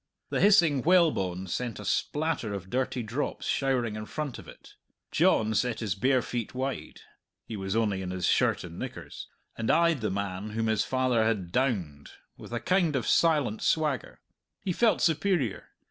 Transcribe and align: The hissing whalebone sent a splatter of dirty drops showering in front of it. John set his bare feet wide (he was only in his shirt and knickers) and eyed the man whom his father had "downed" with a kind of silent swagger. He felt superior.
The 0.31 0.39
hissing 0.41 0.81
whalebone 0.81 1.45
sent 1.45 1.79
a 1.79 1.85
splatter 1.85 2.55
of 2.55 2.71
dirty 2.71 3.03
drops 3.03 3.45
showering 3.45 3.95
in 3.95 4.07
front 4.07 4.39
of 4.39 4.47
it. 4.47 4.73
John 5.11 5.53
set 5.53 5.79
his 5.79 5.93
bare 5.93 6.23
feet 6.23 6.55
wide 6.55 7.01
(he 7.45 7.55
was 7.55 7.75
only 7.75 8.01
in 8.01 8.09
his 8.09 8.25
shirt 8.25 8.63
and 8.63 8.79
knickers) 8.79 9.27
and 9.55 9.69
eyed 9.69 10.01
the 10.01 10.09
man 10.09 10.49
whom 10.57 10.65
his 10.65 10.83
father 10.83 11.23
had 11.23 11.51
"downed" 11.51 12.09
with 12.35 12.51
a 12.51 12.59
kind 12.59 12.95
of 12.95 13.05
silent 13.05 13.61
swagger. 13.61 14.19
He 14.61 14.73
felt 14.73 15.01
superior. 15.01 15.67